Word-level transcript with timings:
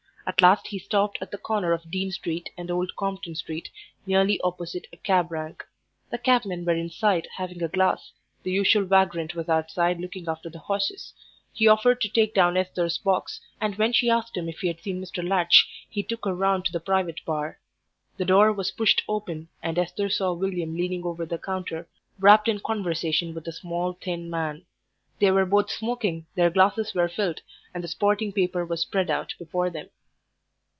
At 0.27 0.39
last 0.39 0.67
he 0.67 0.79
stopped 0.79 1.17
at 1.19 1.31
the 1.31 1.37
corner 1.37 1.73
of 1.73 1.89
Dean 1.91 2.11
Street 2.11 2.51
and 2.55 2.69
Old 2.71 2.95
Compton 2.95 3.33
Street, 3.35 3.69
nearly 4.05 4.39
opposite 4.43 4.85
a 4.93 4.97
cab 4.97 5.31
rank. 5.31 5.65
The 6.11 6.19
cabmen 6.19 6.63
were 6.63 6.75
inside, 6.75 7.27
having 7.35 7.61
a 7.61 7.67
glass; 7.67 8.13
the 8.43 8.51
usual 8.51 8.85
vagrant 8.85 9.33
was 9.35 9.49
outside, 9.49 9.99
looking 9.99 10.29
after 10.29 10.49
the 10.49 10.59
horses. 10.59 11.13
He 11.51 11.67
offered 11.67 11.99
to 12.01 12.07
take 12.07 12.33
down 12.35 12.55
Esther's 12.55 12.97
box, 12.99 13.41
and 13.59 13.75
when 13.75 13.93
she 13.93 14.09
asked 14.11 14.37
him 14.37 14.47
if 14.47 14.59
he 14.59 14.67
had 14.67 14.79
seen 14.79 15.01
Mr. 15.01 15.27
Latch 15.27 15.67
he 15.89 16.01
took 16.03 16.23
her 16.25 16.35
round 16.35 16.65
to 16.65 16.71
the 16.71 16.79
private 16.79 17.25
bar. 17.25 17.59
The 18.17 18.23
door 18.25 18.53
was 18.53 18.71
pushed 18.71 19.03
open, 19.09 19.49
and 19.61 19.77
Esther 19.77 20.07
saw 20.09 20.33
William 20.33 20.77
leaning 20.77 21.03
over 21.03 21.25
the 21.25 21.39
counter 21.39 21.89
wrapped 22.19 22.47
in 22.47 22.59
conversation 22.59 23.33
with 23.33 23.47
a 23.47 23.51
small, 23.51 23.93
thin 23.93 24.29
man. 24.29 24.65
They 25.19 25.31
were 25.31 25.47
both 25.47 25.71
smoking, 25.71 26.27
their 26.35 26.51
glasses 26.51 26.93
were 26.93 27.09
filled, 27.09 27.41
and 27.73 27.83
the 27.83 27.87
sporting 27.89 28.31
paper 28.31 28.63
was 28.63 28.81
spread 28.83 29.09
out 29.09 29.33
before 29.37 29.69
them. 29.69 29.89